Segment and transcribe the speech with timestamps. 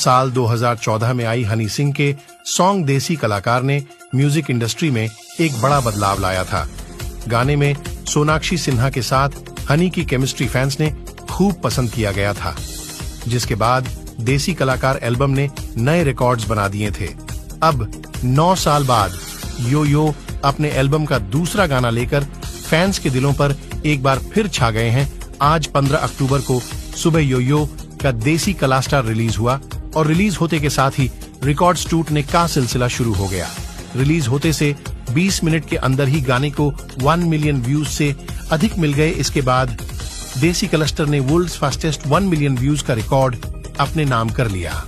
[0.00, 2.14] साल 2014 में आई हनी सिंह के
[2.46, 3.82] सॉन्ग देसी कलाकार ने
[4.14, 5.08] म्यूज़िक इंडस्ट्री में
[5.40, 6.66] एक बड़ा बदलाव लाया था।
[7.28, 7.74] गाने में
[8.08, 9.30] सोनाक्षी सिन्हा के साथ
[9.70, 10.90] हनी की केमिस्ट्री फैंस ने
[11.30, 12.54] खूब पसंद किया गया था,
[13.28, 13.88] जिसके बाद
[14.20, 17.08] देसी कलाकार एल्बम ने नए रिकॉर्ड्स बना दिए थे।
[17.62, 17.90] अब
[18.24, 19.18] नौ साल बाद
[19.62, 20.14] यो यो
[20.44, 22.24] अपने एल्बम का दूसरा गाना लेकर
[22.70, 23.54] फैंस के दिलों पर
[23.86, 25.08] एक बार फिर छा गए हैं।
[25.42, 26.58] आज 15 अक्टूबर को
[26.96, 27.64] सुबह यो यो
[28.02, 29.60] का देसी कलास्टार रिलीज़ हुआ
[29.96, 31.10] और रिलीज़ होते के साथ ही
[31.44, 33.48] रिकॉर्ड्स टूटने का सिलसिला शुरू हो गया।
[33.96, 34.76] रिलीज़ होते से
[35.10, 36.72] 20 मिनट के अंदर ही गाने को
[37.02, 38.16] 1 मिलियन व्यूज़ से
[38.52, 39.76] अधिक मिल गए। इसके बाद
[40.38, 43.36] देसी क्लस्टर ने वर्ल्ड फास्टेस्ट 1 मिलियन व्यूज़ का रिकॉर्ड
[43.80, 44.84] अपने नाम कर लिया।